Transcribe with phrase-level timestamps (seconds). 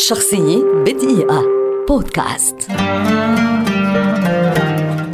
[0.00, 1.44] شخصية بدقيقة.
[1.88, 2.56] بودكاست.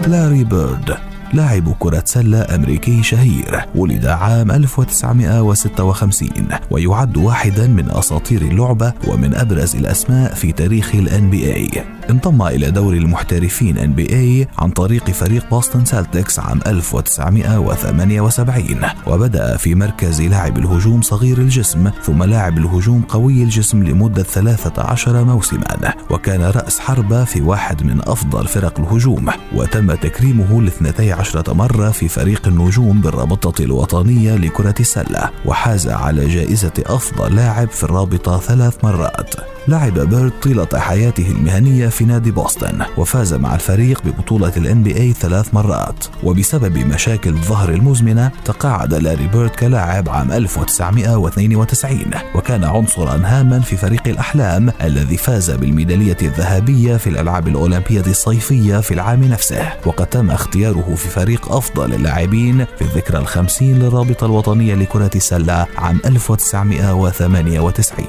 [0.07, 0.97] لاري بيرد.
[1.33, 6.29] لاعب كرة سلة أمريكي شهير ولد عام 1956
[6.71, 11.79] ويعد واحدا من أساطير اللعبة ومن أبرز الأسماء في تاريخ ال NBA
[12.11, 20.23] انضم إلى دوري المحترفين NBA عن طريق فريق بوسطن سالتكس عام 1978 وبدأ في مركز
[20.23, 27.25] لاعب الهجوم صغير الجسم ثم لاعب الهجوم قوي الجسم لمدة 13 موسما وكان رأس حربة
[27.25, 33.63] في واحد من أفضل فرق الهجوم وتم تكريمه لاثنتي عشرة مرة في فريق النجوم بالرابطة
[33.65, 39.56] الوطنية لكرة السلة وحاز على جائزة أفضل لاعب في الرابطة ثلاث مرات.
[39.69, 45.55] لعب بيرد طيلة حياته المهنية في نادي بوسطن وفاز مع الفريق ببطولة ال NBA ثلاث
[45.55, 46.05] مرات.
[46.23, 52.01] وبسبب مشاكل الظهر المزمنة تقاعد لاري بيرد كلاعب عام 1992
[52.35, 58.95] وكان عنصرا هاما في فريق الأحلام الذي فاز بالميدالية الذهبية في الألعاب الأولمبية الصيفية في
[58.95, 59.73] العام نفسه.
[59.87, 66.01] وقد تم اختياره في فريق أفضل اللاعبين في الذكرى الخمسين للرابطة الوطنية لكرة السلة عام
[66.05, 68.07] 1998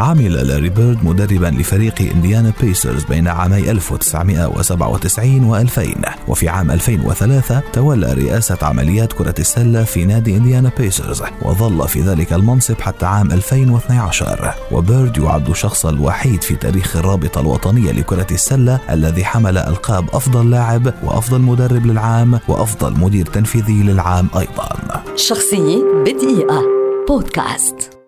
[0.00, 8.12] عمل لاري بيرد مدربا لفريق إنديانا بيسرز بين عامي 1997 و2000 وفي عام 2003 تولى
[8.12, 14.54] رئاسة عمليات كرة السلة في نادي إنديانا بيسرز وظل في ذلك المنصب حتى عام 2012
[14.72, 20.94] وبيرد يعد الشخص الوحيد في تاريخ الرابطة الوطنية لكرة السلة الذي حمل ألقاب أفضل لاعب
[21.04, 25.02] وأفضل مدرب للعام وأفضل مدير تنفيذي للعام أيضا.
[25.16, 26.62] شخصية بدقيقة.
[27.08, 27.99] بودكاست.